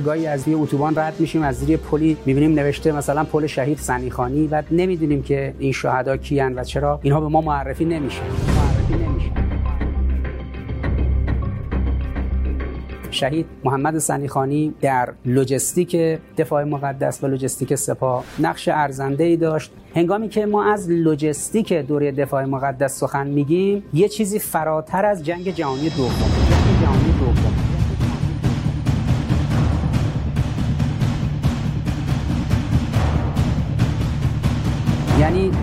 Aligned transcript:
گاهی 0.00 0.26
از 0.26 0.48
روی 0.48 0.54
اتوبان 0.54 0.96
رد 0.96 1.14
میشیم 1.18 1.42
از 1.42 1.56
زیر 1.56 1.76
پلی 1.76 2.16
می‌بینیم 2.26 2.54
نوشته 2.54 2.92
مثلا 2.92 3.24
پل 3.24 3.46
شهید 3.46 3.78
صنیع‌خانی 3.78 4.46
و 4.46 4.62
نمی‌دونیم 4.70 5.22
که 5.22 5.54
این 5.58 5.72
شهدا 5.72 6.16
کیان 6.16 6.58
و 6.58 6.64
چرا. 6.64 7.00
اینها 7.02 7.20
به 7.20 7.28
ما 7.28 7.40
معرفی 7.40 7.84
نمیشه. 7.84 8.20
شهید 13.10 13.46
محمد 13.64 13.98
صنیع‌خانی 13.98 14.74
در 14.80 15.08
لجستیک 15.24 15.96
دفاع 16.36 16.64
مقدس 16.64 17.24
و 17.24 17.26
لجستیک 17.26 17.74
سپاه 17.74 18.24
نقش 18.38 18.68
ارزنده 18.68 19.24
ای 19.24 19.36
داشت. 19.36 19.72
هنگامی 19.94 20.28
که 20.28 20.46
ما 20.46 20.72
از 20.72 20.90
لجستیک 20.90 21.72
دوره 21.72 22.12
دفاع 22.12 22.44
مقدس 22.44 22.98
سخن 22.98 23.26
میگیم 23.26 23.82
یه 23.94 24.08
چیزی 24.08 24.38
فراتر 24.38 25.04
از 25.04 25.24
جنگ 25.24 25.54
جهانی 25.54 25.90
دوم. 25.90 26.59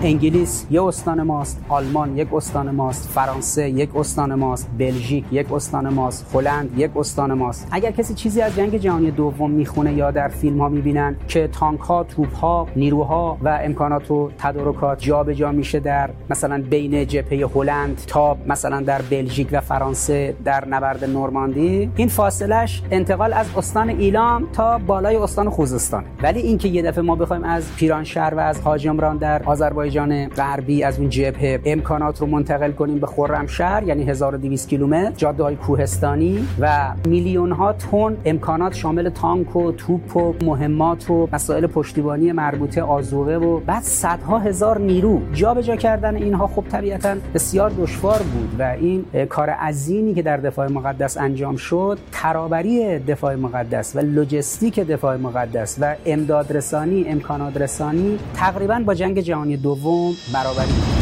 انگلیس 0.02 0.66
یک 0.70 0.80
استان 0.80 1.22
ماست 1.22 1.60
آلمان 1.68 2.16
یک 2.16 2.34
استان 2.34 2.70
ماست 2.70 3.08
فرانسه 3.08 3.68
یک 3.68 3.96
استان 3.96 4.34
ماست 4.34 4.70
بلژیک 4.78 5.24
یک 5.32 5.52
استان 5.52 5.88
ماست 5.88 6.26
هلند 6.34 6.78
یک 6.78 6.96
استان 6.96 7.32
ماست. 7.32 7.68
اگر 7.70 7.90
کسی 7.90 8.14
چیزی 8.14 8.40
از 8.40 8.56
جنگ 8.56 8.76
جهانی 8.76 9.10
دوم 9.10 9.50
می‌خونه 9.50 9.92
یا 9.92 10.10
در 10.10 10.28
فیلم 10.28 10.58
ها 10.58 10.68
می‌بینن 10.68 11.16
که 11.28 11.48
تانک 11.48 11.80
ها 11.80 12.04
توپ 12.04 12.34
ها 12.34 12.66
نیروها 12.76 13.38
و 13.42 13.60
امکانات 13.62 14.10
و 14.10 14.30
تدارکات 14.38 15.00
جابجا 15.00 15.52
میشه 15.52 15.80
در 15.80 16.10
مثلا 16.30 16.62
بین 16.70 17.06
جبهه 17.06 17.50
هلند 17.54 18.02
تا 18.06 18.36
مثلا 18.46 18.80
در 18.80 19.02
بلژیک 19.02 19.48
و 19.52 19.60
فرانسه 19.60 20.34
در 20.44 20.68
نبرد 20.68 21.04
نورماندی 21.04 21.90
این 21.96 22.08
فاصلش 22.08 22.82
انتقال 22.90 23.32
از 23.32 23.46
استان 23.56 23.88
ایلام 23.88 24.46
تا 24.52 24.78
بالای 24.78 25.16
استان 25.16 25.50
خوزستان. 25.50 26.04
ولی 26.22 26.40
اینکه 26.40 26.68
یه 26.68 26.82
دفعه 26.82 27.02
ما 27.02 27.14
بخوایم 27.14 27.44
از 27.44 27.76
پیرانشهر 27.76 28.34
و 28.34 28.38
از 28.38 28.60
حاجمران 28.60 29.16
در 29.16 29.42
آذربایجان 29.42 29.87
غربی 30.36 30.82
از 30.82 30.98
اون 30.98 31.08
جبهه 31.08 31.60
امکانات 31.64 32.20
رو 32.20 32.26
منتقل 32.26 32.72
کنیم 32.72 32.98
به 32.98 33.06
خرمشهر 33.06 33.82
یعنی 33.82 34.04
1200 34.04 34.68
کیلومتر 34.68 35.10
جاده 35.16 35.42
های 35.42 35.56
کوهستانی 35.56 36.48
و 36.60 36.94
میلیون 37.08 37.52
ها 37.52 37.72
تن 37.72 38.16
امکانات 38.24 38.74
شامل 38.74 39.08
تانک 39.08 39.56
و 39.56 39.72
توپ 39.72 40.16
و 40.16 40.34
مهمات 40.44 41.10
و 41.10 41.28
مسائل 41.32 41.66
پشتیبانی 41.66 42.32
مربوطه 42.32 42.82
آزوقه 42.82 43.36
و 43.36 43.60
بعد 43.60 43.82
صدها 43.82 44.38
هزار 44.38 44.80
نیرو. 44.80 45.20
جابجا 45.32 45.76
کردن 45.76 46.16
اینها 46.16 46.46
خب 46.46 46.64
طبیعتا 46.68 47.14
بسیار 47.34 47.70
دشوار 47.70 48.18
بود 48.18 48.56
و 48.58 48.62
این 48.62 49.04
کار 49.28 49.50
عظیمی 49.50 50.14
که 50.14 50.22
در 50.22 50.36
دفاع 50.36 50.70
مقدس 50.70 51.16
انجام 51.16 51.56
شد 51.56 51.98
ترابری 52.12 52.98
دفاع 52.98 53.34
مقدس 53.34 53.96
و 53.96 53.98
لوجستیک 53.98 54.80
دفاع 54.80 55.16
مقدس 55.16 55.76
و 55.80 55.94
امداد 56.06 56.56
رسانی 56.56 57.04
امکانات 57.08 57.56
رسانی 57.56 58.18
تقریبا 58.34 58.82
با 58.86 58.94
جنگ 58.94 59.20
جهانی 59.20 59.56
دوم 59.56 59.77
برابری 59.82 60.16
برابری. 60.32 60.97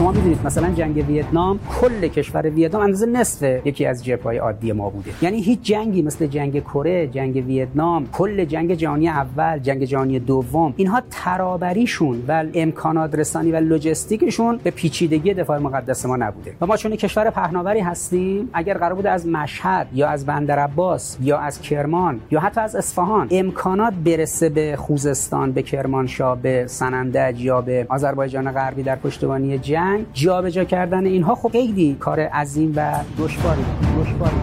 شما 0.00 0.12
می‌دونید 0.12 0.38
مثلا 0.44 0.72
جنگ 0.72 1.04
ویتنام 1.08 1.60
کل 1.80 2.08
کشور 2.08 2.50
ویتنام 2.50 2.82
اندازه 2.82 3.06
نصف 3.06 3.66
یکی 3.66 3.86
از 3.86 4.04
جبهه‌های 4.04 4.38
عادی 4.38 4.72
ما 4.72 4.90
بوده. 4.90 5.10
یعنی 5.22 5.40
هیچ 5.42 5.60
جنگی 5.62 6.02
مثل 6.02 6.26
جنگ 6.26 6.60
کره 6.60 7.06
جنگ 7.06 7.44
ویتنام 7.46 8.08
کل 8.12 8.44
جنگ 8.44 8.74
جهانی 8.74 9.08
اول 9.08 9.58
جنگ 9.58 9.84
جهانی 9.84 10.18
دوم 10.18 10.74
اینها 10.76 11.02
ترابریشون 11.10 12.22
و 12.28 12.44
امکانات 12.54 13.14
رسانی 13.14 13.52
و 13.52 13.56
لوجستیکشون 13.56 14.60
به 14.62 14.70
پیچیدگی 14.70 15.34
دفاع 15.34 15.58
مقدس 15.58 16.06
ما 16.06 16.16
نبوده. 16.16 16.54
و 16.60 16.66
ما 16.66 16.76
چون 16.76 16.96
کشور 16.96 17.30
پهناوری 17.30 17.80
هستیم 17.80 18.50
اگر 18.52 18.78
قرار 18.78 18.94
بوده 18.94 19.10
از 19.10 19.26
مشهد 19.26 19.86
یا 19.92 20.08
از 20.08 20.26
بندرعباس 20.26 21.16
یا 21.20 21.38
از 21.38 21.60
کرمان 21.60 22.20
یا 22.30 22.40
حتی 22.40 22.60
از 22.60 22.76
اصفهان 22.76 23.28
امکانات 23.30 23.94
برسه 24.04 24.48
به 24.48 24.76
خوزستان 24.76 25.52
به 25.52 25.62
کرمانشاه 25.62 26.38
به 26.42 26.64
سنندج 26.66 27.40
یا 27.40 27.60
به 27.60 27.86
آذربایجان 27.88 28.52
غربی 28.52 28.82
در 28.82 28.96
پشتیبانی 28.96 29.58
جنگ 29.58 29.89
جنگ 29.90 30.06
جابجا 30.12 30.64
کردن 30.64 31.06
اینها 31.06 31.34
خب 31.34 31.48
خیلی 31.52 31.94
کار 31.94 32.20
عظیم 32.20 32.72
و 32.76 32.92
دشواری 33.18 33.64
دشواری 34.00 34.36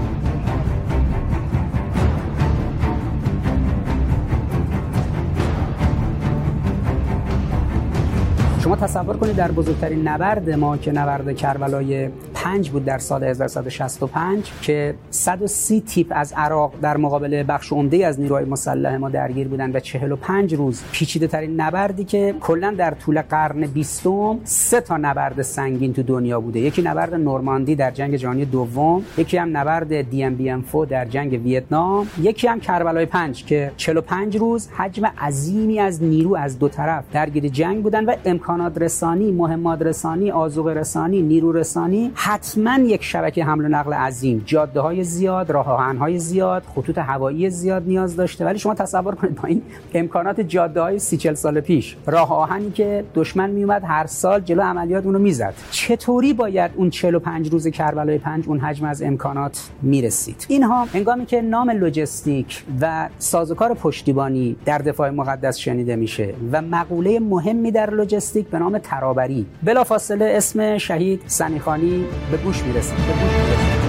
شما 8.59 8.75
تصور 8.75 9.17
کنید 9.17 9.35
در 9.35 9.51
بزرگترین 9.51 10.07
نبرد 10.07 10.49
ما 10.49 10.77
که 10.77 10.91
نبرد 10.91 11.35
کربلای 11.35 12.09
5 12.43 12.69
بود 12.69 12.85
در 12.85 12.97
سال 12.97 13.23
1165 13.23 14.51
که 14.61 14.95
130 15.09 15.81
تیپ 15.81 16.13
از 16.15 16.33
عراق 16.37 16.73
در 16.81 16.97
مقابل 16.97 17.43
بخش 17.47 17.71
عمده 17.71 18.07
از 18.07 18.19
نیروهای 18.19 18.45
مسلح 18.45 18.95
ما 18.95 19.09
درگیر 19.09 19.47
بودند 19.47 19.75
و 19.75 19.79
45 19.79 20.55
روز 20.55 20.83
پیچیده 20.91 21.27
ترین 21.27 21.61
نبردی 21.61 22.03
که 22.03 22.35
کلا 22.39 22.75
در 22.77 22.91
طول 22.91 23.21
قرن 23.21 23.61
20 23.61 24.07
سه 24.43 24.81
تا 24.81 24.97
نبرد 24.97 25.41
سنگین 25.41 25.93
تو 25.93 26.03
دنیا 26.03 26.41
بوده. 26.41 26.59
یکی 26.59 26.81
نبرد 26.81 27.13
نورماندی 27.15 27.75
در 27.75 27.91
جنگ 27.91 28.15
جهانی 28.15 28.45
دوم 28.45 29.03
یکی 29.17 29.37
هم 29.37 29.57
نبرد 29.57 30.09
دی 30.09 30.23
ام 30.23 30.35
بی 30.35 30.49
ام 30.49 30.61
فو 30.61 30.85
در 30.85 31.05
جنگ 31.05 31.41
ویتنام 31.43 32.07
یکی 32.21 32.47
هم 32.47 32.59
کربلای 32.59 33.05
5 33.05 33.45
که 33.45 33.71
45 33.77 34.37
روز 34.37 34.69
حجم 34.77 35.05
عظیمی 35.05 35.79
از 35.79 36.03
نیرو 36.03 36.35
از 36.35 36.59
دو 36.59 36.69
طرف 36.69 37.03
درگیر 37.13 37.47
جنگ 37.47 37.83
بودن 37.83 38.05
و 38.05 38.15
امکانات 38.25 38.81
رسانی 38.81 39.31
مهمات 39.31 39.81
رسانی 39.81 40.31
آذوقه 40.31 40.73
رسانی 40.73 41.21
نیرو 41.21 41.51
رسانی 41.51 42.11
حتما 42.27 42.79
یک 42.79 43.03
شبکه 43.03 43.43
حمل 43.45 43.65
و 43.65 43.67
نقل 43.67 43.93
عظیم. 43.93 44.43
جاده 44.45 44.79
های 44.79 45.03
زیاد 45.03 45.51
راه 45.51 45.65
های 45.97 46.19
زیاد 46.19 46.63
خطوط 46.75 46.97
هوایی 46.97 47.49
زیاد 47.49 47.83
نیاز 47.85 48.15
داشته. 48.15 48.45
ولی 48.45 48.59
شما 48.59 48.73
تصور 48.73 49.15
کنید 49.15 49.35
با 49.35 49.47
این 49.47 49.61
امکانات 49.93 50.41
جاده 50.41 50.81
های 50.81 50.99
سی 50.99 51.17
چل 51.17 51.33
سال 51.33 51.59
پیش 51.59 51.95
راه 52.05 52.33
آهنی 52.33 52.71
که 52.71 53.03
دشمن 53.15 53.49
میومد 53.49 53.83
هر 53.85 54.05
سال 54.05 54.39
جلو 54.39 54.61
عملیات 54.61 55.05
اونو 55.05 55.19
می‌زد. 55.19 55.53
چطوری 55.71 56.33
باید 56.33 56.71
اون 56.75 56.89
45 56.89 57.49
روز 57.49 57.67
کربلای 57.67 58.17
5 58.17 58.47
اون 58.47 58.59
حجم 58.59 58.85
از 58.85 59.01
امکانات 59.01 59.69
می‌رسید؟ 59.81 60.45
اینها 60.47 60.83
هنگامی 60.83 61.25
که 61.25 61.41
نام 61.41 61.69
لوجستیک 61.69 62.63
و 62.81 63.09
سازوکار 63.19 63.73
پشتیبانی 63.73 64.55
در 64.65 64.77
دفاع 64.77 65.09
مقدس 65.09 65.57
شنیده 65.57 65.95
میشه 65.95 66.33
و 66.51 66.61
مقوله 66.61 67.19
مهمی 67.19 67.71
در 67.71 67.89
لوجستیک 67.89 68.47
به 68.47 68.59
نام 68.59 68.77
ترابری. 68.77 69.45
بلافاصله 69.63 70.25
اسم 70.25 70.77
شهید 70.77 71.21
سنیخانی 71.27 72.05
به 72.31 72.37
گوش 72.37 72.63
می‌رسه 72.63 72.95
به 72.95 73.01
گوش 73.01 73.33
می‌رسه 73.33 73.86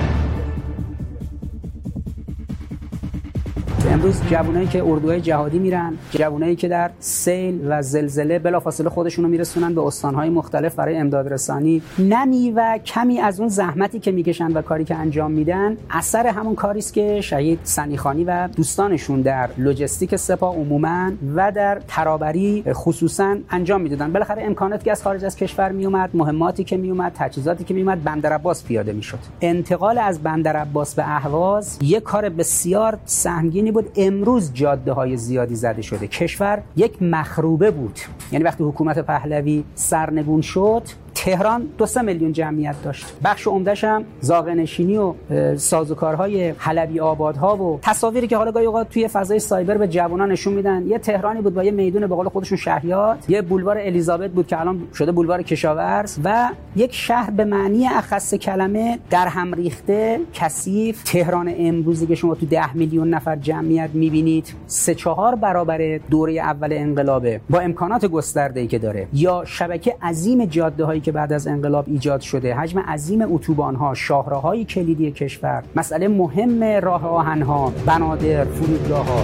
امروز 3.98 4.20
جوانایی 4.30 4.66
که 4.66 4.84
اردوهای 4.84 5.20
جهادی 5.20 5.58
میرن 5.58 5.92
جوانایی 6.10 6.56
که 6.56 6.68
در 6.68 6.90
سیل 6.98 7.60
و 7.68 7.82
زلزله 7.82 8.38
بلافاصله 8.38 8.88
خودشون 8.88 9.24
رو 9.24 9.30
میرسونن 9.30 9.74
به 9.74 9.86
استانهای 9.86 10.30
مختلف 10.30 10.74
برای 10.74 10.96
امداد 10.96 11.32
رسانی. 11.32 11.82
نمی 11.98 12.50
و 12.50 12.78
کمی 12.84 13.20
از 13.20 13.40
اون 13.40 13.48
زحمتی 13.48 13.98
که 13.98 14.12
می‌کشن 14.12 14.52
و 14.52 14.62
کاری 14.62 14.84
که 14.84 14.94
انجام 14.94 15.30
میدن 15.30 15.76
اثر 15.90 16.26
همون 16.26 16.54
کاری 16.54 16.78
است 16.78 16.94
که 16.94 17.20
شهید 17.20 17.58
سنیخانی 17.62 18.24
و 18.24 18.48
دوستانشون 18.48 19.22
در 19.22 19.48
لوجستیک 19.56 20.16
سپاه 20.16 20.56
عموما 20.56 21.12
و 21.36 21.52
در 21.52 21.80
ترابری 21.88 22.64
خصوصا 22.72 23.36
انجام 23.50 23.80
می‌دادن. 23.80 24.12
بالاخره 24.12 24.42
امکاناتی 24.42 24.84
که 24.84 24.90
از 24.90 25.02
خارج 25.02 25.24
از 25.24 25.36
کشور 25.36 25.72
میومد 25.72 26.10
مهماتی 26.14 26.64
که 26.64 26.76
میومد 26.76 27.12
تجهیزاتی 27.14 27.64
که 27.64 27.74
میومد 27.74 28.04
بندر 28.04 28.32
عباس 28.32 28.64
پیاده 28.64 28.92
می‌شد. 28.92 29.18
انتقال 29.40 29.98
از 29.98 30.22
بندر 30.22 30.56
عباس 30.56 30.94
به 30.94 31.16
اهواز 31.16 31.78
یک 31.82 32.02
کار 32.02 32.28
بسیار 32.28 32.98
سهمگینی 33.04 33.72
بود. 33.72 33.87
امروز 33.96 34.52
جاده 34.54 34.92
های 34.92 35.16
زیادی 35.16 35.54
زده 35.54 35.82
شده. 35.82 36.06
کشور 36.06 36.62
یک 36.76 37.02
مخروبه 37.02 37.70
بود. 37.70 37.98
یعنی 38.32 38.44
وقتی 38.44 38.64
حکومت 38.64 38.98
پهلوی 38.98 39.64
سرنگون 39.74 40.40
شد 40.40 40.82
تهران 41.24 41.68
دو 41.78 41.86
سه 41.86 42.02
میلیون 42.02 42.32
جمعیت 42.32 42.74
داشت. 42.84 43.06
بخش 43.24 43.46
عمدهش 43.46 43.84
هم 43.84 44.04
زاغنشینی 44.20 44.98
و 44.98 45.14
سازوکارهای 45.56 46.54
حلبی 46.58 47.00
آبادها 47.00 47.56
و 47.56 47.78
تصاویری 47.82 48.26
که 48.26 48.36
حالا 48.36 48.52
گاهی 48.52 48.66
اوقات 48.66 48.88
توی 48.88 49.08
فضای 49.08 49.38
سایبر 49.38 49.76
به 49.76 49.88
جوانان 49.88 50.32
نشون 50.32 50.52
میدن. 50.52 50.86
یه 50.86 50.98
تهرانی 50.98 51.40
بود 51.40 51.54
با 51.54 51.64
یه 51.64 51.70
میدون 51.70 52.06
به 52.06 52.14
قول 52.14 52.28
خودشون 52.28 52.58
شهریات 52.58 53.30
یه 53.30 53.42
بولوار 53.42 53.78
الیزابت 53.78 54.30
بود 54.30 54.46
که 54.46 54.60
الان 54.60 54.82
شده 54.94 55.12
بولوار 55.12 55.42
کشاورز 55.42 56.18
و 56.24 56.50
یک 56.76 56.94
شهر 56.94 57.30
به 57.30 57.44
معنی 57.44 57.86
اخص 57.86 58.34
کلمه 58.34 58.98
در 59.10 59.28
هم 59.28 59.54
ریخته 59.54 60.20
کثیف. 60.34 61.02
تهران 61.02 61.54
امروزی 61.56 62.06
که 62.06 62.14
شما 62.14 62.34
تو 62.34 62.46
ده 62.46 62.76
میلیون 62.76 63.10
نفر 63.10 63.36
جمعیت 63.36 63.90
می‌بینید 63.94 64.54
سه 64.66 64.94
چهار 64.94 65.34
برابر 65.34 65.98
دوره 66.10 66.32
اول 66.32 66.72
انقلابه. 66.72 67.40
با 67.50 67.60
امکانات 67.60 68.06
گسترده 68.06 68.60
ای 68.60 68.66
که 68.66 68.78
داره. 68.78 69.08
یا 69.12 69.44
شبکه 69.46 69.96
عظیم 70.02 70.44
جاده 70.44 70.84
هایی 70.84 71.00
که 71.08 71.12
بعد 71.12 71.32
از 71.32 71.46
انقلاب 71.46 71.84
ایجاد 71.88 72.20
شده. 72.20 72.54
حجم 72.54 72.78
عظیم 72.78 73.32
اتوبان 73.32 73.74
ها 73.74 73.94
شاهراهای 73.94 74.64
کلیدی 74.64 75.10
کشور. 75.10 75.62
مسئله 75.76 76.08
مهم 76.08 76.62
راه 76.62 77.06
آهن 77.06 77.42
ها 77.42 77.72
بنادر 77.86 78.44
فرودگاه 78.44 79.06
ها, 79.06 79.22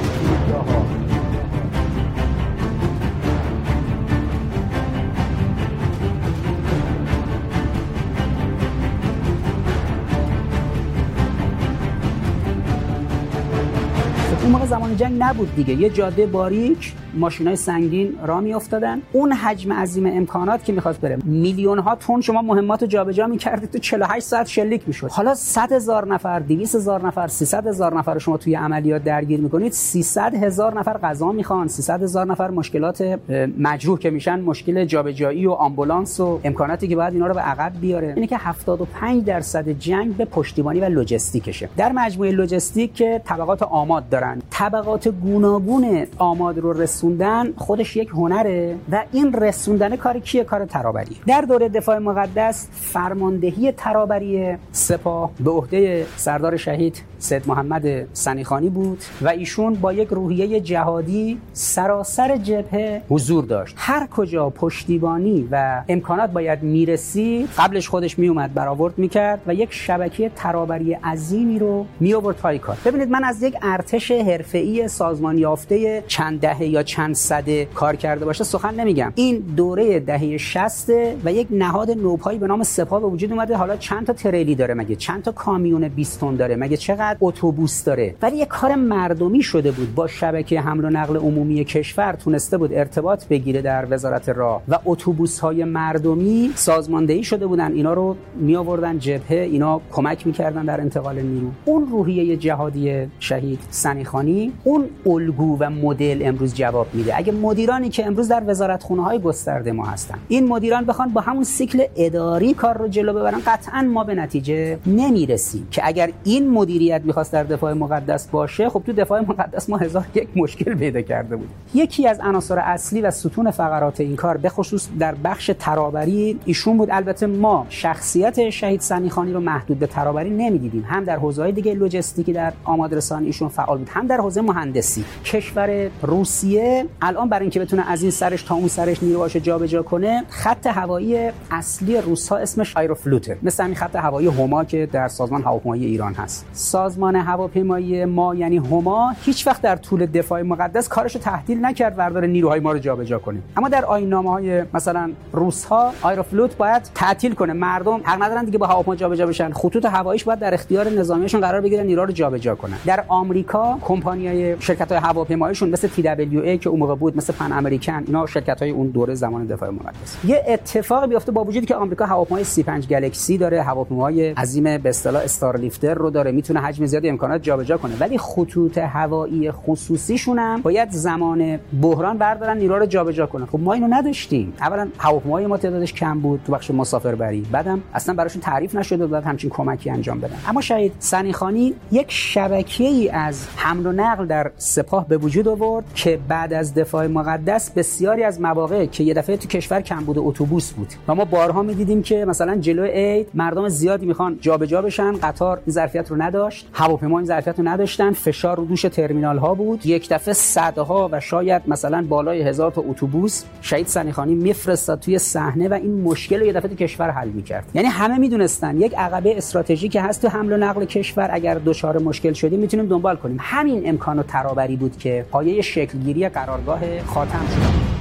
ها. 14.44 14.50
اتفاق 14.50 14.68
زمان 14.68 14.96
جنگ 14.96 15.16
نبود 15.22 15.56
دیگه. 15.56 15.74
یه 15.74 15.90
جاده 15.90 16.26
باریک 16.26 16.92
ماشینای 17.14 17.56
سنگین 17.56 18.14
را 18.26 18.40
میافتادن. 18.40 19.02
اون 19.12 19.32
حجم 19.32 19.72
عظیم 19.72 20.06
امکانات 20.06 20.64
که 20.64 20.72
می‌خواست 20.72 21.00
بره. 21.00 21.18
میلیون 21.24 21.78
ها 21.78 21.94
تن 21.94 22.20
شما 22.20 22.42
مهمات 22.42 22.82
رو 22.82 22.86
جابجا 22.86 23.26
می‌کردید 23.26 23.70
تو 23.70 23.78
48 23.78 24.26
ساعت 24.26 24.46
شلیک 24.46 24.82
می‌شد. 24.86 25.08
حالا 25.10 25.34
100 25.34 25.72
هزار 25.72 26.08
نفر 26.08 26.38
200 26.38 26.74
هزار 26.74 27.06
نفر 27.06 27.28
300 27.28 27.66
هزار 27.66 27.98
نفر 27.98 28.18
شما 28.18 28.36
توی 28.36 28.54
عملیات 28.54 29.04
درگیر 29.04 29.40
می‌کنید. 29.40 29.72
300 29.72 30.34
هزار 30.34 30.78
نفر 30.78 30.98
غذا 30.98 31.32
می‌خوان. 31.32 31.68
300 31.68 32.02
هزار 32.02 32.26
نفر 32.26 32.50
مشکلات 32.50 33.18
مجروح 33.58 33.98
که 33.98 34.10
میشن 34.10 34.40
مشکل 34.40 34.84
جابجایی 34.84 35.46
و 35.46 35.50
آمبولانس 35.50 36.20
و 36.20 36.40
امکاناتی 36.44 36.88
که 36.88 36.96
باید 36.96 37.12
اینا 37.12 37.26
رو 37.26 37.34
به 37.34 37.40
عقب 37.40 37.72
بیاره. 37.80 38.12
اینه 38.16 38.26
که 38.26 38.36
75 38.38 39.24
درصد 39.24 39.68
جنگ 39.68 40.16
به 40.16 40.24
پشتیبانی 40.24 40.80
و 40.80 40.84
لوجستیکشه. 40.84 41.68
در 41.76 41.92
مجموعه 41.92 42.30
لوجستیک 42.30 42.94
که 42.94 43.22
طبقات 43.24 43.62
آماد 43.62 44.08
دارن 44.08 44.33
طبقات 44.50 45.08
گوناگون 45.08 46.06
آماد 46.18 46.58
رو 46.58 46.72
رسوندن 46.72 47.52
خودش 47.56 47.96
یک 47.96 48.08
هنره 48.08 48.76
و 48.92 49.02
این 49.12 49.32
رسوندن 49.32 49.96
کار 49.96 50.18
کیه؟ 50.18 50.44
کار 50.44 50.64
ترابری. 50.64 51.16
در 51.26 51.40
دوره 51.40 51.68
دفاع 51.68 51.98
مقدس 51.98 52.68
فرماندهی 52.72 53.72
ترابری 53.72 54.56
سپاه 54.72 55.30
به 55.40 55.50
عهده 55.50 56.06
سردار 56.16 56.56
شهید 56.56 57.02
سید 57.24 57.48
محمد 57.48 58.14
سنیخانی 58.14 58.68
بود 58.68 58.98
و 59.22 59.28
ایشون 59.28 59.74
با 59.74 59.92
یک 59.92 60.08
روحیه 60.08 60.60
جهادی 60.60 61.38
سراسر 61.52 62.36
جبهه 62.36 63.02
حضور 63.08 63.44
داشت. 63.44 63.74
هر 63.78 64.06
کجا 64.06 64.50
پشتیبانی 64.50 65.48
و 65.50 65.82
امکانات 65.88 66.30
باید 66.30 66.62
می‌رسید 66.62 67.48
قبلش 67.58 67.88
خودش 67.88 68.18
میومد 68.18 68.54
برآورد 68.54 68.98
می‌کرد 68.98 69.40
و 69.46 69.54
یک 69.54 69.72
شبکه 69.72 70.30
ترابری 70.36 70.92
عظیمی 70.92 71.58
رو 71.58 71.86
می 72.00 72.14
آورد 72.14 72.36
پای 72.36 72.58
کار. 72.58 72.76
ببینید 72.84 73.10
من 73.10 73.24
از 73.24 73.42
یک 73.42 73.54
ارتش 73.62 74.10
حرفه‌ای 74.10 74.88
سازمان 74.88 75.38
یافته 75.38 76.04
چند 76.06 76.40
دهه 76.40 76.64
یا 76.64 76.82
چند 76.82 77.14
صده 77.14 77.64
کار 77.64 77.96
کرده 77.96 78.24
باشه 78.24 78.44
سخن 78.44 78.74
نمیگم. 78.74 79.12
این 79.14 79.38
دوره 79.38 80.00
دهه 80.00 80.36
60 80.36 80.90
و 81.24 81.32
یک 81.32 81.48
نهاد 81.50 81.90
نوپایی 81.90 82.38
به 82.38 82.46
نام 82.46 82.62
سپاه 82.62 83.02
وجود 83.02 83.32
اومده. 83.32 83.56
حالا 83.56 83.76
چند 83.76 84.06
تا 84.06 84.12
تریلی 84.12 84.54
داره 84.54 84.74
مگه؟ 84.74 84.96
چند 84.96 85.22
تا 85.22 85.32
کامیون 85.32 85.88
20 85.88 86.20
تن 86.20 86.36
داره؟ 86.36 86.56
مگه 86.56 86.76
چقدر 86.76 87.13
اتوبوس 87.20 87.84
داره. 87.84 88.14
ولی 88.22 88.36
یک 88.36 88.48
کار 88.48 88.74
مردمی 88.74 89.42
شده 89.42 89.70
بود. 89.70 89.94
با 89.94 90.06
شبکه 90.06 90.60
حمل 90.60 90.84
و 90.84 90.90
نقل 90.90 91.16
عمومی 91.16 91.64
کشور 91.64 92.12
تونسته 92.12 92.58
بود 92.58 92.72
ارتباط 92.72 93.28
بگیره 93.28 93.62
در 93.62 93.86
وزارت 93.90 94.28
راه. 94.28 94.62
و 94.68 94.78
اتوبوس 94.84 95.38
های 95.38 95.64
مردمی 95.64 96.50
سازماندهی 96.54 97.22
شده 97.22 97.46
بودن. 97.46 97.72
اینا 97.72 97.94
رو 97.94 98.16
می 98.36 98.56
آوردن 98.56 98.98
جبهه. 98.98 99.38
اینا 99.38 99.80
کمک 99.92 100.26
می‌کردن 100.26 100.64
در 100.64 100.80
انتقال 100.80 101.22
نیرو. 101.22 101.46
اون 101.64 101.86
روحیه 101.86 102.36
جهادی 102.36 103.06
شهید 103.18 103.58
سنیخانی 103.70 104.52
اون 104.64 104.84
الگو 105.06 105.56
و 105.60 105.70
مدل 105.70 106.22
امروز 106.24 106.54
جواب 106.54 106.86
میده. 106.92 107.16
اگه 107.16 107.32
مدیرانی 107.32 107.88
که 107.88 108.06
امروز 108.06 108.28
در 108.28 108.42
وزارت 108.46 108.82
خونه 108.82 109.02
های 109.02 109.18
گسترده 109.18 109.72
ما 109.72 109.84
هستن 109.84 110.18
این 110.28 110.48
مدیران 110.48 110.84
بخوان 110.84 111.08
با 111.08 111.20
همون 111.20 111.44
سیکل 111.44 111.82
اداری 111.96 112.54
کار 112.54 112.78
رو 112.78 112.88
جلو 112.88 113.12
ببرن 113.12 113.40
قطعا 113.46 113.82
ما 113.82 114.04
به 114.04 114.14
نتیجه 114.14 114.78
نمی‌رسیم 114.86 115.68
که 115.70 115.82
اگر 115.84 116.10
این 116.24 116.50
مدیریت 116.50 117.02
می‌خواست 117.04 117.32
در 117.32 117.44
دفاع 117.44 117.72
مقدس 117.72 118.26
باشه 118.28 118.68
خب 118.68 118.82
تو 118.86 118.92
دفاع 118.92 119.20
مقدس 119.20 119.70
ما 119.70 119.76
هزار 119.76 120.04
یک 120.14 120.28
مشکل 120.36 120.74
پیدا 120.74 121.00
کرده 121.00 121.36
بود 121.36 121.48
یکی 121.74 122.08
از 122.08 122.20
عناصر 122.20 122.58
اصلی 122.58 123.00
و 123.00 123.10
ستون 123.10 123.50
فقرات 123.50 124.00
این 124.00 124.16
کار 124.16 124.36
به 124.36 124.48
خصوص 124.48 124.88
در 124.98 125.14
بخش 125.24 125.50
ترابری 125.58 126.40
ایشون 126.44 126.78
بود. 126.78 126.88
البته 126.92 127.26
ما 127.26 127.66
شخصیت 127.68 128.50
شهید 128.50 128.80
سنیخانی 128.80 129.32
رو 129.32 129.40
محدود 129.40 129.78
به 129.78 129.86
ترابری 129.86 130.30
نمی‌دیدیم. 130.30 130.84
هم 130.88 131.04
در 131.04 131.16
حوزه 131.16 131.52
دیگه 131.52 131.74
لوجستیکی 131.74 132.32
در 132.32 132.52
آمادرسانی 132.64 133.26
ایشون 133.26 133.48
فعال 133.48 133.78
بود. 133.78 133.88
هم 133.88 134.06
در 134.06 134.16
حوزه 134.16 134.40
مهندسی. 134.40 135.04
کشور 135.24 135.90
روسیه 136.02 136.86
الان 137.02 137.28
برای 137.28 137.42
اینکه 137.42 137.60
بتونه 137.60 137.90
از 137.90 138.02
این 138.02 138.10
سرش 138.10 138.42
تا 138.42 138.54
اون 138.54 138.68
سرش 138.68 139.02
نیروهاشو 139.02 139.38
جابجا 139.38 139.82
کنه 139.82 140.24
خط 140.28 140.66
هوایی 140.66 141.30
اصلی 141.50 142.00
روس 142.00 142.28
ها 142.28 142.36
اسمش 142.36 142.76
آیروفلوته 142.76 143.38
مثل 143.42 143.64
همین 143.64 143.76
خط 143.76 143.96
هوایی 143.96 144.28
هما 144.28 144.64
که 144.64 144.88
در 144.92 145.08
سازمان 145.08 145.42
هواپیمایی 145.42 145.86
ایران 145.86 146.14
هست. 146.14 146.46
سازمان 146.84 147.16
هواپیمایی 147.16 148.04
ما 148.04 148.34
یعنی 148.34 148.56
هما 148.56 149.14
هیچ 149.22 149.46
وقت 149.46 149.62
در 149.62 149.76
طول 149.76 150.06
دفاع 150.06 150.42
مقدس 150.42 150.88
کارشو 150.88 151.18
تحویل 151.18 151.64
نکرد 151.64 151.98
وردار 151.98 152.26
نیروهای 152.26 152.60
ما 152.60 152.72
رو 152.72 152.78
جابجا 152.78 153.18
کنه. 153.18 153.38
اما 153.56 153.68
در 153.68 153.84
آیین‌نامه 153.84 154.30
های 154.30 154.64
مثلا 154.74 155.12
روس 155.32 155.64
ها 155.64 155.92
آیروفلوت 156.02 156.56
باید 156.56 156.82
تعطیل 156.94 157.34
کنه. 157.34 157.52
مردم 157.52 158.00
حق 158.04 158.22
ندارن 158.22 158.44
دیگه 158.44 158.58
با 158.58 158.66
هواپیما 158.66 158.96
جابجا 158.96 159.26
بشن. 159.26 159.52
خطوط 159.52 159.84
هواییش 159.84 160.24
باید 160.24 160.38
در 160.38 160.54
اختیار 160.54 160.88
نظامیشون 160.88 161.40
قرار 161.40 161.60
بگیرن 161.60 161.86
نیرو 161.86 162.04
رو 162.04 162.12
جابجا 162.12 162.54
کنن. 162.54 162.76
در 162.86 163.04
آمریکا 163.08 163.78
کمپانیای 163.82 164.60
شرکت 164.60 164.92
های 164.92 165.00
هواپیماییشون 165.00 165.70
مثل 165.70 165.88
TWA 165.88 166.58
که 166.60 166.68
اون 166.68 166.78
موقع 166.78 166.94
بود 166.94 167.16
مثل 167.16 167.32
پن 167.32 167.52
امریکن 167.52 168.04
اینا 168.06 168.26
شرکت 168.26 168.62
های 168.62 168.70
اون 168.70 168.86
دوره 168.86 169.14
زمان 169.14 169.46
دفاع 169.46 169.70
مقدس. 169.70 170.16
یه 170.24 170.44
اتفاق 170.48 171.06
بیفته 171.06 171.32
با 171.32 171.44
وجودی 171.44 171.66
که 171.66 171.74
آمریکا 171.74 172.06
هواپیمای 172.06 172.44
35 172.44 172.86
گلکسی 172.86 173.38
داره 173.38 173.62
هواپیمای 173.62 174.30
عظیم 174.30 174.78
به 174.78 174.88
اصطلاح 174.88 175.22
استارلیفتر 175.22 175.94
رو 175.94 176.10
داره 176.10 176.32
می‌تونه 176.32 176.60
حجم 176.74 176.86
زیادی 176.86 177.08
امکانات 177.08 177.42
جابجا 177.42 177.76
کنه. 177.76 177.96
ولی 178.00 178.18
خطوط 178.18 178.78
هوایی 178.78 179.50
خصوصیشون 179.50 180.38
هم 180.38 180.62
باید 180.62 180.90
زمان 180.90 181.58
بحران 181.82 182.18
بردارن 182.18 182.58
نیرو 182.58 182.78
رو 182.78 182.86
جابجا 182.86 183.26
کنن. 183.26 183.46
خب 183.46 183.60
ما 183.60 183.72
اینو 183.72 183.86
نداشتیم. 183.90 184.52
اولا 184.60 184.88
هواپیمای 184.98 185.46
ما 185.46 185.56
تعدادش 185.56 185.92
کم 185.92 186.18
بود 186.20 186.40
تو 186.46 186.52
بخش 186.52 186.70
مسافربری. 186.70 187.46
بعدم 187.52 187.82
اصلا 187.94 188.14
براشون 188.14 188.42
تعریف 188.42 188.74
نشده 188.74 189.06
بود 189.06 189.24
همچین 189.24 189.50
کمکی 189.50 189.90
انجام 189.90 190.20
بدن. 190.20 190.36
اما 190.48 190.60
شاید 190.60 190.92
سنیخانی 190.98 191.74
یک 191.92 192.06
شبکه 192.08 192.84
ای 192.84 193.08
از 193.08 193.46
حمل 193.56 193.86
و 193.86 193.92
نقل 193.92 194.26
در 194.26 194.50
سپاه 194.56 195.08
به 195.08 195.16
وجود 195.16 195.48
آورد 195.48 195.84
که 195.94 196.18
بعد 196.28 196.52
از 196.52 196.74
دفاع 196.74 197.06
مقدس 197.06 197.70
بسیاری 197.70 198.22
از 198.22 198.40
مواقع 198.40 198.86
که 198.86 199.04
یه 199.04 199.14
دفعه 199.14 199.36
تو 199.36 199.48
کشور 199.48 199.80
کم 199.80 200.04
بود 200.04 200.18
اتوبوس 200.18 200.72
بود. 200.72 200.88
و 201.08 201.14
ما 201.14 201.24
بارها 201.24 201.62
می‌دیدیم 201.62 202.02
که 202.02 202.24
مثلا 202.24 202.56
جلو 202.56 202.84
عید 202.84 203.28
مردم 203.34 203.68
زیادی 203.68 204.06
می‌خوان 204.06 204.38
جابجا 204.40 204.82
بشن. 204.82 205.12
قطار 205.12 205.60
این 205.66 205.74
ظرفیت 205.74 206.10
رو 206.10 206.22
نداشت. 206.22 206.63
هواپیما 206.72 207.18
این 207.18 207.26
ظرفیت 207.26 207.58
رو 207.58 207.68
نداشتن. 207.68 208.12
فشار 208.12 208.56
رو 208.56 208.64
دوش 208.64 208.82
ترمینال 208.82 209.38
ها 209.38 209.54
بود. 209.54 209.86
یک 209.86 210.08
دفعه 210.08 210.34
صدها 210.34 211.08
و 211.12 211.20
شاید 211.20 211.62
مثلا 211.66 212.06
بالای 212.08 212.42
هزار 212.42 212.70
تا 212.70 212.82
اتوبوس 212.88 213.44
شهید 213.60 213.86
سنیخانی 213.86 214.34
میفرستاد 214.34 215.00
توی 215.00 215.18
صحنه 215.18 215.68
و 215.68 215.74
این 215.74 216.02
مشکل 216.02 216.40
رو 216.40 216.46
یه 216.46 216.52
دفعه 216.52 216.74
کشور 216.74 217.10
حل 217.10 217.28
می‌کرد. 217.28 217.64
یعنی 217.74 217.88
همه 217.88 218.18
می‌دونستن 218.18 218.76
یک 218.76 218.94
عقبه 218.94 219.36
استراتژیکی 219.36 219.98
هست 219.98 220.22
تو 220.22 220.28
حمل 220.28 220.52
و 220.52 220.56
نقل 220.56 220.84
کشور. 220.84 221.28
اگر 221.32 221.60
دچار 221.64 221.98
مشکل 221.98 222.32
شدیم 222.32 222.60
می‌تونیم 222.60 222.86
دنبال 222.86 223.16
کنیم. 223.16 223.36
همین 223.40 223.88
امکان 223.88 224.18
و 224.18 224.22
ترابری 224.22 224.76
بود 224.76 224.98
که 224.98 225.26
پایه 225.30 225.62
شکلگیری 225.62 226.28
قرارگاه 226.28 227.00
خاتم 227.00 227.46
شد. 227.54 227.93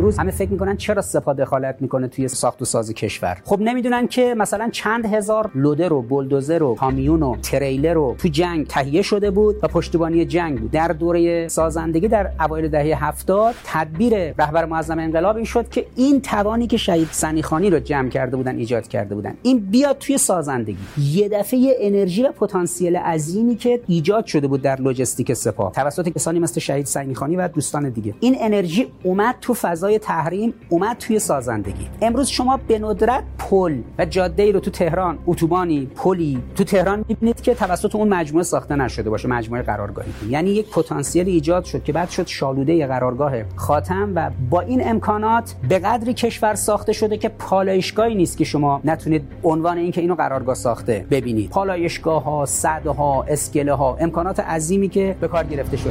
امروز 0.00 0.18
همه 0.18 0.30
فکر 0.30 0.50
می‌کنن 0.50 0.76
چرا 0.76 1.02
سپاه 1.02 1.34
دخالت 1.34 1.76
می‌کنه 1.80 2.08
توی 2.08 2.28
ساخت 2.28 2.62
و 2.62 2.64
ساز 2.64 2.92
کشور؟ 2.92 3.38
خب 3.44 3.60
نمی‌دونن 3.60 4.06
که 4.06 4.34
مثلا 4.38 4.68
چند 4.72 5.06
هزار 5.06 5.50
لودر 5.54 5.92
و 5.92 6.02
بولدوزر 6.02 6.62
و 6.62 6.74
کامیون 6.74 7.22
و 7.22 7.36
تریلر 7.36 7.94
رو 7.94 8.14
تو 8.18 8.28
جنگ 8.28 8.66
تهیه 8.66 9.02
شده 9.02 9.30
بود 9.30 9.56
و 9.62 9.68
پشتیبانی 9.68 10.24
جنگ 10.24 10.60
بود. 10.60 10.70
در 10.70 10.88
دوره 10.88 11.48
سازندگی 11.48 12.08
در 12.08 12.30
اوایل 12.40 12.68
دهه 12.68 13.04
70 13.04 13.54
تدبیر 13.64 14.14
رهبر 14.14 14.64
معظم 14.64 14.98
انقلاب 14.98 15.36
این 15.36 15.44
شد 15.44 15.68
که 15.68 15.86
این 15.96 16.20
توانی 16.20 16.66
که 16.66 16.76
شهید 16.76 17.08
صنیع‌خانی 17.10 17.70
رو 17.70 17.78
جمع 17.78 18.08
کرده 18.08 18.36
بودن 18.36 18.56
ایجاد 18.56 18.88
کرده 18.88 19.14
بودن. 19.14 19.34
این 19.42 19.58
بیاد 19.58 19.98
توی 19.98 20.18
سازندگی. 20.18 20.76
یه 20.98 21.28
دفعه 21.28 21.76
انرژی 21.80 22.22
و 22.22 22.32
پتانسیل 22.32 22.96
عظیمی 22.96 23.56
که 23.56 23.80
ایجاد 23.86 24.26
شده 24.26 24.48
بود 24.48 24.62
در 24.62 24.80
لجستیک 24.80 25.32
سپاه. 25.32 25.72
توسط 25.72 26.08
کسانی 26.08 26.38
مثل 26.38 26.60
شهید 26.60 26.86
صنیع‌خانی 26.86 27.36
و 27.36 27.48
دوستان 27.48 27.88
دیگه. 27.88 28.14
این 28.20 28.36
انرژی 28.40 28.86
اومد 29.02 29.34
تو 29.40 29.54
فضای 29.54 29.89
تحریم 29.98 30.54
اومد 30.68 30.96
توی 30.96 31.18
سازندگی. 31.18 31.88
امروز 32.02 32.28
شما 32.28 32.60
به 32.68 32.78
ندرت 32.78 33.24
پل 33.38 33.78
و 33.98 34.04
جاده 34.04 34.42
ای 34.42 34.52
رو 34.52 34.60
تو 34.60 34.70
تهران 34.70 35.18
اتوبانی 35.26 35.90
پلی 35.96 36.42
تو 36.54 36.64
تهران 36.64 37.04
می‌بینید 37.08 37.40
که 37.40 37.54
توسط 37.54 37.94
اون 37.94 38.08
مجموعه 38.08 38.44
ساخته 38.44 38.76
نشده 38.76 39.10
باشه 39.10 39.28
مجموعه 39.28 39.62
قرارگاهی. 39.62 40.12
یعنی 40.28 40.50
یک 40.50 40.70
پتانسیل 40.70 41.28
ایجاد 41.28 41.64
شد 41.64 41.84
که 41.84 41.92
بعد 41.92 42.10
شد 42.10 42.26
شالوده 42.26 42.86
قرارگاه 42.86 43.32
خاتم 43.56 44.12
و 44.14 44.30
با 44.50 44.60
این 44.60 44.88
امکانات 44.88 45.54
به 45.68 45.78
قدری 45.78 46.14
کشور 46.14 46.54
ساخته 46.54 46.92
شده 46.92 47.16
که 47.16 47.28
پالایشگاهی 47.28 48.14
نیست 48.14 48.38
که 48.38 48.44
شما 48.44 48.80
نتونید 48.84 49.22
عنوان 49.44 49.78
این 49.78 49.92
که 49.92 50.00
اینو 50.00 50.14
قرارگاه 50.14 50.54
ساخته 50.54 51.06
ببینید. 51.10 51.50
پالایشگاه 51.50 52.24
ها 52.24 52.46
صدها 52.46 53.22
اسکله 53.22 53.74
ها 53.74 53.96
امکانات 54.00 54.40
عظیمی 54.40 54.88
که 54.88 55.16
به 55.20 55.28
کار 55.28 55.44
گرفته 55.44 55.76
شده 55.76 55.90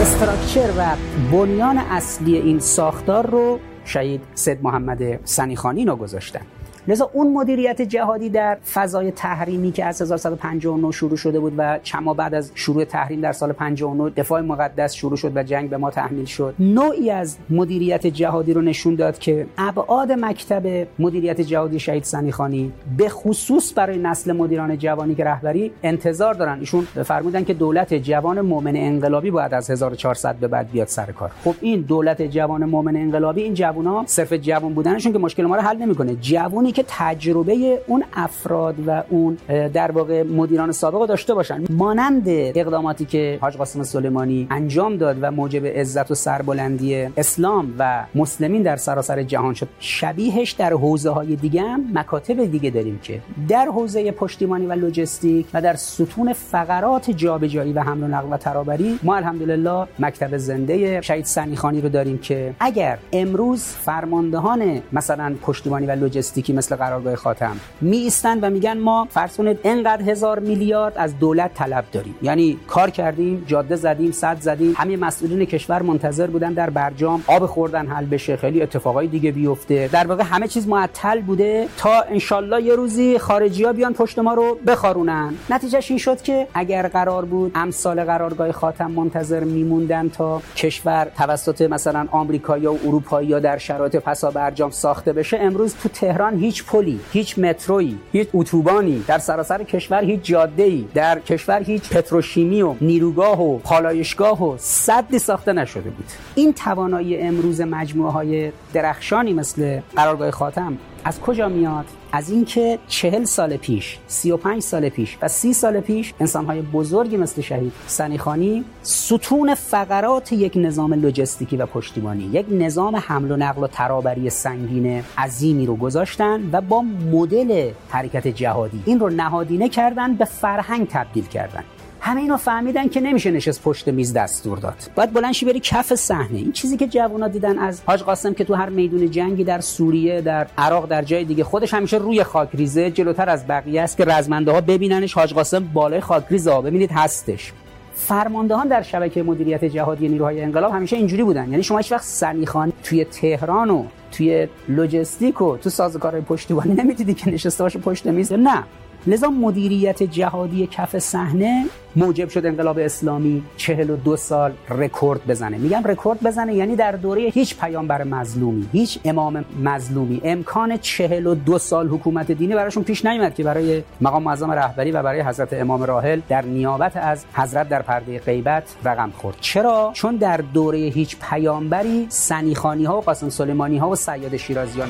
استراکچر 0.00 0.70
و 0.78 0.96
بنیان 1.32 1.78
اصلی 1.78 2.36
این 2.36 2.58
ساختار 2.58 3.26
رو 3.26 3.58
شهید 3.84 4.20
سید 4.34 4.58
محمد 4.62 5.26
سنیخانی 5.26 5.84
رو 5.84 5.96
گذاشتن 5.96 6.40
لذا 6.88 7.10
اون 7.12 7.32
مدیریت 7.32 7.82
جهادی 7.82 8.28
در 8.28 8.58
فضای 8.72 9.10
تحریمی 9.10 9.72
که 9.72 9.84
از 9.84 10.02
1159 10.02 10.90
شروع 10.90 11.16
شده 11.16 11.40
بود 11.40 11.52
و 11.56 11.78
چما 11.82 12.14
بعد 12.14 12.34
از 12.34 12.52
شروع 12.54 12.84
تحریم 12.84 13.20
در 13.20 13.32
سال 13.32 13.52
59 13.52 14.10
دفاع 14.10 14.40
مقدس 14.40 14.94
شروع 14.94 15.16
شد 15.16 15.36
و 15.36 15.42
جنگ 15.42 15.70
به 15.70 15.76
ما 15.76 15.90
تحمیل 15.90 16.24
شد 16.24 16.54
نوعی 16.58 17.10
از 17.10 17.36
مدیریت 17.50 18.06
جهادی 18.06 18.52
رو 18.52 18.62
نشون 18.62 18.94
داد 18.94 19.18
که 19.18 19.46
ابعاد 19.58 20.12
مکتب 20.12 20.86
مدیریت 20.98 21.40
جهادی 21.40 21.78
شهید 21.80 22.04
سنیخانی 22.04 22.72
به 22.96 23.08
خصوص 23.08 23.72
برای 23.76 23.98
نسل 23.98 24.32
مدیران 24.32 24.78
جوانی 24.78 25.14
که 25.14 25.24
رهبری 25.24 25.72
انتظار 25.82 26.34
دارن. 26.34 26.58
ایشون 26.58 26.84
فرمودن 26.84 27.44
که 27.44 27.54
دولت 27.54 27.94
جوان 27.94 28.40
مؤمن 28.40 28.76
انقلابی 28.76 29.30
باید 29.30 29.54
از 29.54 29.70
1400 29.70 30.34
به 30.34 30.48
بعد 30.48 30.70
بیاد 30.70 30.86
سر 30.86 31.12
کار. 31.12 31.30
خب 31.44 31.54
این 31.60 31.80
دولت 31.80 32.22
جوان 32.22 32.64
مؤمن 32.64 32.96
انقلابی 32.96 33.42
این 33.42 33.54
جوونا 33.54 34.04
صرف 34.06 34.32
جوان 34.32 34.74
بودنشون 34.74 35.12
که 35.12 35.18
مشکل 35.18 35.42
ما 35.42 35.56
رو 35.56 35.62
حل 35.62 35.76
نمی‌کنه. 35.76 36.16
جوونی 36.16 36.72
که 36.76 36.84
تجربه 36.88 37.82
اون 37.86 38.04
افراد 38.14 38.74
و 38.86 39.02
اون 39.08 39.38
در 39.48 39.90
واقع 39.90 40.22
مدیران 40.22 40.72
سابق 40.72 41.06
داشته 41.06 41.34
باشن. 41.34 41.64
مانند 41.70 42.24
اقداماتی 42.28 43.04
که 43.04 43.38
حاج 43.40 43.56
قاسم 43.56 43.82
سلیمانی 43.82 44.46
انجام 44.50 44.96
داد 44.96 45.16
و 45.20 45.30
موجب 45.30 45.66
عزت 45.66 46.10
و 46.10 46.14
سربلندی 46.14 46.94
اسلام 47.16 47.74
و 47.78 48.04
مسلمین 48.14 48.62
در 48.62 48.76
سراسر 48.76 49.22
جهان 49.22 49.54
شد 49.54 49.68
شبیهش 49.78 50.50
در 50.52 50.72
حوزه 50.72 51.10
های 51.10 51.36
دیگه 51.36 51.62
هم 51.62 51.84
مکاتب 51.94 52.44
دیگه 52.44 52.70
داریم 52.70 52.98
که 53.02 53.20
در 53.48 53.66
حوزه 53.66 54.12
پشتیبانی 54.12 54.66
و 54.66 54.72
لوجستیک 54.72 55.46
و 55.54 55.62
در 55.62 55.74
ستون 55.74 56.32
فقرات 56.32 57.10
جابجایی 57.10 57.72
و 57.72 57.80
حمل 57.80 58.02
و 58.02 58.06
نقل 58.06 58.32
و 58.32 58.36
ترابری 58.36 58.98
ما 59.02 59.16
الحمدلله 59.16 59.86
مکتب 59.98 60.36
زنده 60.36 61.00
شهید 61.00 61.24
سنیخانی 61.24 61.80
رو 61.80 61.88
داریم 61.88 62.18
که 62.18 62.54
اگر 62.60 62.98
امروز 63.12 63.64
فرماندهان 63.64 64.82
مثلا 64.92 65.34
پشتیبانی 65.42 65.86
و 65.86 65.90
لوجستیکی 65.90 66.52
قرارگاه 66.72 67.16
خاتم. 67.16 67.56
می 67.80 67.96
ایستن 67.96 68.40
و 68.40 68.50
میگن 68.50 68.78
ما 68.78 69.08
فرض 69.10 69.36
کنید 69.36 69.58
انقدر 69.64 70.02
هزار 70.02 70.38
میلیارد 70.38 70.92
از 70.96 71.18
دولت 71.18 71.54
طلب 71.54 71.84
داریم. 71.92 72.14
یعنی 72.22 72.58
کار 72.66 72.90
کردیم 72.90 73.44
جاده 73.46 73.76
زدیم 73.76 74.12
صد 74.12 74.40
زدیم. 74.40 74.74
همه 74.76 74.96
مسئولین 74.96 75.44
کشور 75.44 75.82
منتظر 75.82 76.26
بودن 76.26 76.52
در 76.52 76.70
برجام 76.70 77.22
آب 77.26 77.46
خوردن 77.46 77.86
حل 77.86 78.04
بشه 78.04 78.36
خیلی 78.36 78.62
اتفاقای 78.62 79.06
دیگه 79.06 79.32
بیفته. 79.32 79.88
در 79.92 80.06
واقع 80.06 80.22
همه 80.22 80.48
چیز 80.48 80.68
معطل 80.68 81.20
بوده 81.20 81.68
تا 81.76 82.02
انشالله 82.02 82.62
یه 82.62 82.74
روزی 82.74 83.18
خارجی 83.18 83.64
ها 83.64 83.72
بیان 83.72 83.92
پشت 83.92 84.18
ما 84.18 84.34
رو 84.34 84.58
بخارونن. 84.66 85.34
نتیجهش 85.50 85.90
این 85.90 85.98
شد 85.98 86.22
که 86.22 86.48
اگر 86.54 86.88
قرار 86.88 87.24
بود 87.24 87.52
امثال 87.54 88.04
قرارگاه 88.04 88.52
خاتم 88.52 88.90
منتظر 88.90 89.44
میموندن 89.44 90.08
تا 90.08 90.42
کشور 90.56 91.10
توسط 91.16 91.62
مثلا 91.62 92.08
آمریکایی 92.10 92.66
و 92.66 93.22
یا 93.22 93.38
در 93.38 93.58
شرایط 93.58 93.96
پسا 93.96 94.30
برجام 94.30 94.70
ساخته 94.70 95.12
بشه 95.12 95.38
امروز 95.40 95.74
تو 95.82 95.88
تهران 95.88 96.38
هیچ 96.38 96.55
پلی 96.64 97.00
هیچ 97.12 97.38
مترویی 97.38 97.98
هیچ 98.12 98.28
اتوبانی 98.34 99.04
در 99.08 99.18
سراسر 99.18 99.62
کشور 99.62 100.04
هیچ 100.04 100.20
جاده 100.22 100.84
در 100.94 101.20
کشور 101.20 101.62
هیچ 101.62 101.88
پتروشیمی 101.88 102.62
و 102.62 102.74
نیروگاه 102.80 103.42
و 103.42 103.58
پالایشگاه 103.58 104.44
و 104.44 104.56
سدی 104.58 105.18
ساخته 105.18 105.52
نشده 105.52 105.90
بود. 105.90 106.06
این 106.34 106.52
توانایی 106.52 107.16
امروز 107.16 107.60
مجموعه 107.60 108.12
های 108.12 108.52
درخشانی 108.72 109.32
مثل 109.32 109.80
قرارگاه 109.96 110.30
خاتم 110.30 110.78
از 111.06 111.20
کجا 111.20 111.48
میاد؟ 111.48 111.84
از 112.12 112.30
اینکه 112.30 112.78
چهل 112.88 113.24
سال 113.24 113.56
پیش 113.56 113.98
سی 114.06 114.30
و 114.30 114.36
پنج 114.36 114.62
سال 114.62 114.88
پیش 114.88 115.18
و 115.22 115.28
سی 115.28 115.52
سال 115.52 115.80
پیش 115.80 116.14
انسانهای 116.20 116.62
بزرگی 116.62 117.16
مثل 117.16 117.42
شهید 117.42 117.72
صنیع‌خانی 117.86 118.64
ستون 118.82 119.54
فقرات 119.54 120.32
یک 120.32 120.52
نظام 120.56 120.94
لجستیکی 120.94 121.56
و 121.56 121.66
پشتیبانی 121.66 122.24
یک 122.24 122.46
نظام 122.50 122.96
حمل 122.96 123.30
و 123.30 123.36
نقل 123.36 123.62
و 123.62 123.66
ترابری 123.66 124.30
سنگین 124.30 125.02
عظیمی 125.18 125.66
رو 125.66 125.76
گذاشتن 125.76 126.50
و 126.52 126.60
با 126.60 126.82
مدل 127.12 127.70
حرکت 127.88 128.28
جهادی 128.28 128.82
این 128.86 129.00
رو 129.00 129.08
نهادینه 129.08 129.68
کردن 129.68 130.14
به 130.14 130.24
فرهنگ 130.24 130.88
تبدیل 130.88 131.24
کردن. 131.24 131.64
همه 132.06 132.20
اینا 132.20 132.36
فهمیدن 132.36 132.88
که 132.88 133.00
نمیشه 133.00 133.30
نشست 133.30 133.62
پشت 133.62 133.88
میز 133.88 134.12
دستور 134.12 134.58
داد. 134.58 134.74
باید 134.94 135.12
بلنشی 135.12 135.46
بری 135.46 135.60
کف 135.60 135.94
صحنه. 135.94 136.38
این 136.38 136.52
چیزی 136.52 136.76
که 136.76 136.86
جوونا 136.86 137.28
دیدن 137.28 137.58
از 137.58 137.82
حاج 137.86 138.02
قاسم 138.02 138.34
که 138.34 138.44
تو 138.44 138.54
هر 138.54 138.68
میدون 138.68 139.10
جنگی 139.10 139.44
در 139.44 139.60
سوریه 139.60 140.20
در 140.20 140.46
عراق 140.58 140.86
در 140.88 141.02
جای 141.02 141.24
دیگه 141.24 141.44
خودش 141.44 141.74
همیشه 141.74 141.96
روی 141.96 142.24
خاک 142.24 142.48
ریزه 142.54 142.90
جلوتر 142.90 143.28
از 143.28 143.46
بقیه 143.46 143.82
است 143.82 143.96
که 143.96 144.04
رزمنده 144.04 144.52
ها 144.52 144.60
ببیننش 144.60 145.14
حاج 145.14 145.34
قاسم 145.34 145.64
بالای 145.74 146.00
خاک 146.00 146.24
ریزه. 146.30 146.60
ببینید 146.60 146.90
هستش. 146.92 147.52
فرماندهان 147.94 148.68
در 148.68 148.82
شبکه 148.82 149.22
مدیریت 149.22 149.64
جهادی 149.64 150.08
نیروهای 150.08 150.42
انقلاب 150.42 150.72
همیشه 150.72 150.96
اینجوری 150.96 151.22
بودن. 151.22 151.50
یعنی 151.50 151.62
شما 151.62 151.78
هیچ 151.78 151.92
وقت 151.92 152.04
سنیخان 152.04 152.72
توی 152.84 153.04
تهران 153.04 153.70
و 153.70 153.84
توی 154.12 154.48
لوجستیک 154.68 155.40
و 155.40 155.56
تو 155.56 155.70
سازوکارهای 155.70 156.22
پشتیبانی 156.22 156.74
نمی‌دیدی 156.74 157.14
که 157.14 157.30
نشسته 157.30 157.64
باشه 157.64 157.78
پشت 157.78 158.06
میز. 158.06 158.32
نه. 158.32 158.62
لذا 159.06 159.28
مدیریت 159.30 160.02
جهادی 160.02 160.66
کف 160.66 160.98
صحنه 160.98 161.66
موجب 161.96 162.28
شد 162.28 162.46
انقلاب 162.46 162.78
اسلامی 162.78 163.42
42 163.56 164.16
سال 164.16 164.52
رکورد 164.68 165.26
بزنه. 165.26 165.58
میگم 165.58 165.82
رکورد 165.84 166.22
بزنه 166.22 166.54
یعنی 166.54 166.76
در 166.76 166.92
دوره 166.92 167.22
هیچ 167.22 167.56
پیامبر 167.60 168.04
مظلومی 168.04 168.68
هیچ 168.72 168.98
امام 169.04 169.44
مظلومی. 169.62 170.20
امکان 170.24 170.76
42 170.76 171.58
سال 171.58 171.88
حکومت 171.88 172.32
دینی 172.32 172.54
براشون 172.54 172.82
پیش 172.82 173.04
نیومد 173.04 173.34
که 173.34 173.44
برای 173.44 173.82
مقام 174.00 174.22
معظم 174.22 174.50
رهبری 174.50 174.92
و 174.92 175.02
برای 175.02 175.20
حضرت 175.20 175.52
امام 175.52 175.82
راحل 175.82 176.20
در 176.28 176.42
نیابت 176.42 176.96
از 176.96 177.24
حضرت 177.34 177.68
در 177.68 177.82
پرده 177.82 178.18
غیبت 178.18 178.74
رقم 178.84 179.10
خورد. 179.16 179.36
چرا؟ 179.40 179.90
چون 179.94 180.16
در 180.16 180.36
دوره 180.36 180.78
هیچ 180.78 181.16
پیامبری 181.30 182.06
صنیع‌خانی 182.08 182.84
ها 182.84 182.98
و 182.98 183.00
قاسم 183.00 183.28
سلیمانی 183.28 183.78
ها 183.78 183.90
و 183.90 183.94
صیاد 183.94 184.36
شیرازی 184.36 184.80
ها 184.80 184.86